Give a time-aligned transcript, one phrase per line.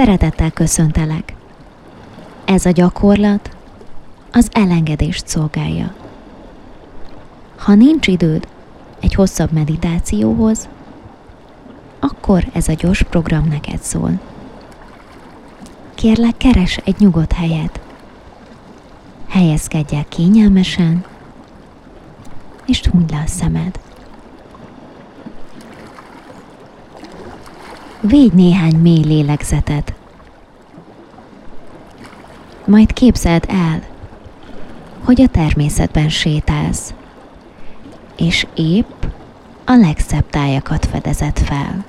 [0.00, 1.34] Szeretettel köszöntelek.
[2.44, 3.56] Ez a gyakorlat
[4.32, 5.94] az elengedést szolgálja.
[7.56, 8.48] Ha nincs időd
[9.00, 10.68] egy hosszabb meditációhoz,
[11.98, 14.20] akkor ez a gyors program neked szól.
[15.94, 17.80] Kérlek, keres egy nyugodt helyet.
[19.28, 21.04] Helyezkedj el kényelmesen,
[22.66, 23.80] és hunyd le a szemed.
[28.00, 29.94] Védj néhány mély lélegzetet.
[32.66, 33.82] Majd képzeld el,
[35.04, 36.94] hogy a természetben sétálsz,
[38.16, 39.04] és épp
[39.64, 41.84] a legszebb tájakat fedezett fel.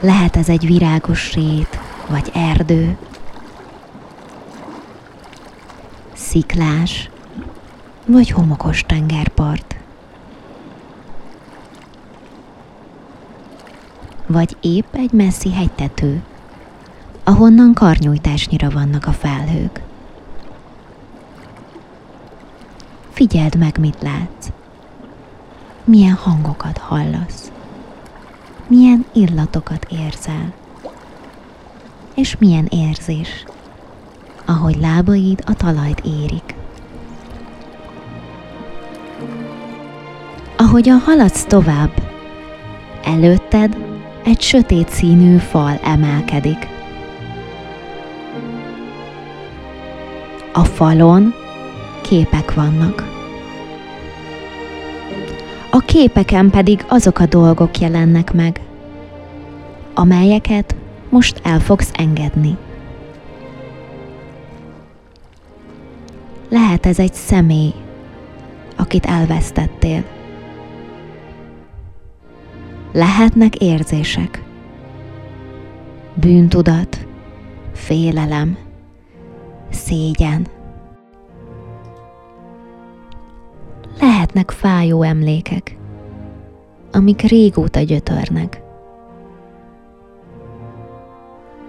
[0.00, 2.96] Lehet ez egy virágos rét, vagy erdő,
[6.12, 7.10] sziklás,
[8.06, 9.73] vagy homokos tengerpart.
[14.34, 16.22] Vagy épp egy messzi hegytető,
[17.24, 19.82] ahonnan karnyújtásnyira vannak a felhők.
[23.10, 24.48] Figyeld meg, mit látsz.
[25.84, 27.52] Milyen hangokat hallasz.
[28.66, 30.52] Milyen illatokat érzel.
[32.14, 33.44] És milyen érzés,
[34.44, 36.54] ahogy lábaid a talajt érik.
[40.56, 41.92] Ahogyan haladsz tovább,
[43.04, 43.92] előtted
[44.24, 46.68] egy sötét színű fal emelkedik.
[50.52, 51.34] A falon
[52.02, 53.12] képek vannak.
[55.70, 58.60] A képeken pedig azok a dolgok jelennek meg,
[59.94, 60.74] amelyeket
[61.08, 62.56] most el fogsz engedni.
[66.48, 67.72] Lehet ez egy személy,
[68.76, 70.04] akit elvesztettél.
[72.94, 74.42] Lehetnek érzések,
[76.14, 77.06] bűntudat,
[77.72, 78.56] félelem,
[79.70, 80.46] szégyen.
[84.00, 85.76] lehetnek fájó emlékek,
[86.92, 88.62] amik régóta gyötörnek.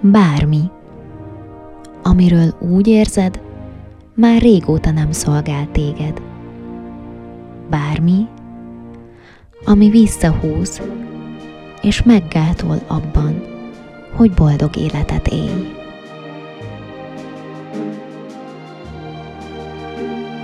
[0.00, 0.70] Bármi,
[2.02, 3.40] amiről úgy érzed,
[4.14, 6.22] már régóta nem szolgál téged.
[7.70, 8.26] Bármi,
[9.64, 10.82] ami visszahúz
[11.84, 13.42] és meggátol abban,
[14.12, 15.72] hogy boldog életet élj.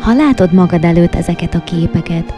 [0.00, 2.34] Ha látod magad előtt ezeket a képeket,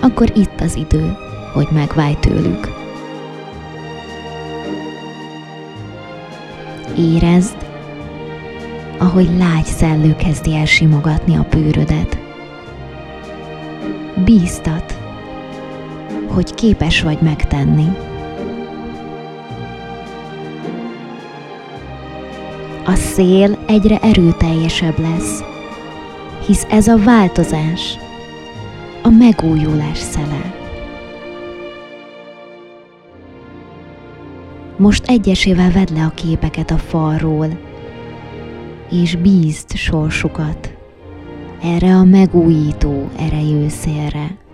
[0.00, 1.16] akkor itt az idő,
[1.52, 2.76] hogy megválj tőlük.
[6.96, 7.56] Érezd,
[8.98, 12.18] ahogy lágy szellő kezdi el simogatni a bőrödet.
[14.24, 15.07] Bíztat,
[16.26, 17.86] hogy képes vagy megtenni.
[22.84, 25.42] A szél egyre erőteljesebb lesz,
[26.46, 27.98] hisz ez a változás,
[29.02, 30.54] a megújulás szele.
[34.76, 37.58] Most egyesével vedd le a képeket a falról,
[38.90, 40.78] és bízd sorsukat
[41.62, 44.47] erre a megújító erejű szélre.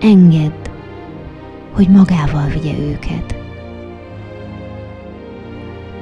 [0.00, 0.68] Engedd,
[1.72, 3.34] hogy magával vigye őket.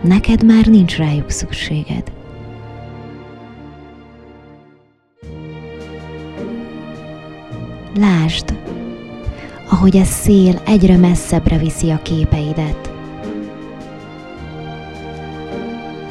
[0.03, 2.13] Neked már nincs rájuk szükséged.
[7.97, 8.59] Lásd,
[9.71, 12.93] ahogy a szél egyre messzebbre viszi a képeidet.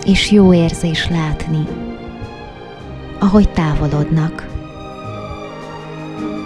[0.06, 1.68] És jó érzés látni,
[3.20, 4.48] ahogy távolodnak.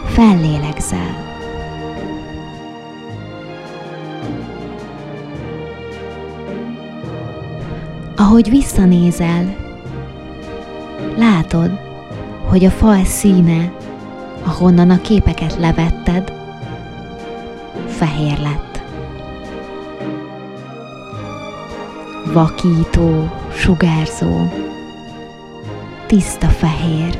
[0.05, 1.26] Fellélegzel.
[8.19, 9.55] Ahogy visszanézel,
[11.17, 11.79] látod,
[12.49, 13.71] hogy a fal színe
[14.43, 16.33] ahonnan a képeket levetted,
[17.87, 18.81] fehér lett.
[22.33, 24.51] Vakító, sugárzó,
[26.05, 27.17] tiszta fehér.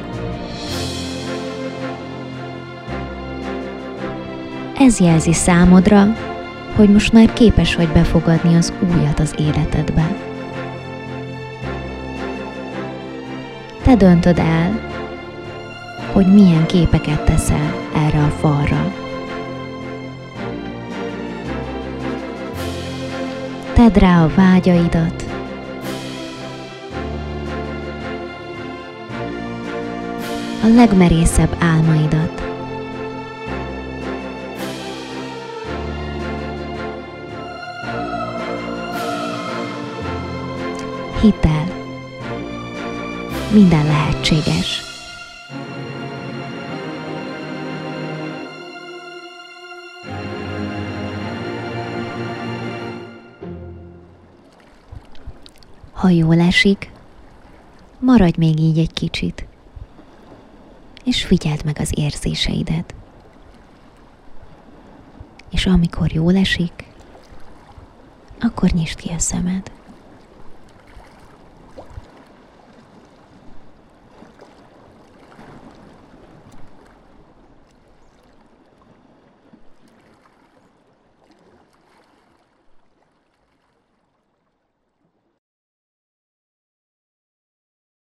[4.78, 6.06] Ez jelzi számodra,
[6.76, 10.36] hogy most már képes vagy befogadni az újat az életedbe.
[13.88, 14.80] te döntöd el,
[16.12, 18.94] hogy milyen képeket teszel erre a falra.
[23.74, 25.26] Tedd rá a vágyaidat,
[30.64, 32.44] a legmerészebb álmaidat.
[41.22, 41.57] Hidd
[43.52, 44.82] minden lehetséges.
[55.92, 56.92] Ha jól esik,
[58.00, 59.46] maradj még így egy kicsit,
[61.04, 62.96] és figyeld meg az érzéseidet.
[65.50, 66.86] És amikor jól esik,
[68.40, 69.77] akkor nyisd ki a szemed.